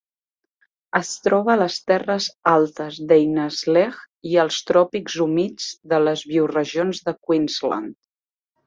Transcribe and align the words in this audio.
Es 0.99 1.09
troba 1.25 1.51
a 1.55 1.57
les 1.63 1.75
terres 1.91 2.29
altes 2.53 2.97
d'Einaslegh 3.11 4.01
i 4.33 4.35
als 4.47 4.59
tròpics 4.71 5.21
humits 5.27 5.71
de 5.95 6.03
les 6.09 6.29
bioregions 6.35 7.07
de 7.11 7.19
Queensland. 7.23 7.99